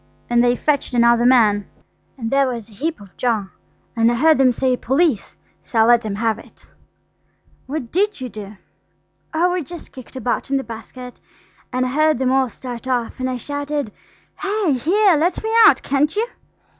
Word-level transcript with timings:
And 0.31 0.43
they 0.43 0.55
fetched 0.55 0.95
another 0.95 1.27
man, 1.27 1.69
and 2.17 2.31
there 2.31 2.47
was 2.47 2.67
a 2.69 2.73
heap 2.73 2.99
of 2.99 3.15
jaw, 3.17 3.51
and 3.95 4.11
I 4.11 4.15
heard 4.15 4.39
them 4.39 4.51
say 4.51 4.75
'Police,' 4.75 5.37
so 5.61 5.77
I 5.77 5.83
let 5.83 6.01
them 6.01 6.15
have 6.15 6.39
it." 6.39 6.43
THEY 6.43 6.45
LAUGHED 6.47 6.57
EVER 6.57 6.57
SO. 7.77 7.83
"What 7.83 7.91
did 7.91 8.21
you 8.21 8.29
do?" 8.29 8.57
"Oh, 9.35 9.53
I 9.53 9.61
just 9.61 9.91
kicked 9.91 10.15
about 10.15 10.49
in 10.49 10.57
the 10.57 10.63
basket, 10.63 11.19
and 11.71 11.85
I 11.85 11.89
heard 11.89 12.17
them 12.17 12.31
all 12.31 12.49
start 12.49 12.87
off, 12.87 13.19
and 13.19 13.29
I 13.29 13.37
shouted, 13.37 13.91
'Hi, 14.37 14.71
here! 14.71 15.15
let 15.17 15.43
me 15.43 15.51
out, 15.67 15.83
can't 15.83 16.15
you!'" 16.15 16.25